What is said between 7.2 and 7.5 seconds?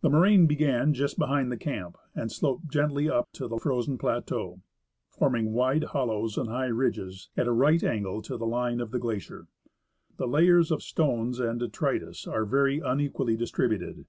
at